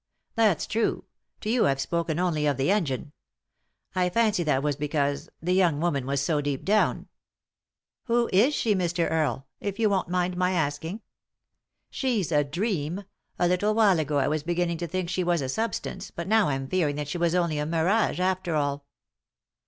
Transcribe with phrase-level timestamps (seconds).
[0.33, 1.05] "That's true;
[1.41, 3.11] to you I've spoken only of the engine.
[3.93, 7.07] I fancy that was because— the young woman was so deep down.""
[8.05, 9.07] Who is she, Mr.
[9.11, 11.01] Earle?— if you won't mind my asking.""
[12.01, 13.03] She's a dream;
[13.37, 16.27] a little while ago I was begin ning to think she was a substance, but
[16.27, 18.87] now I'm fearing that she was only a mirage after all."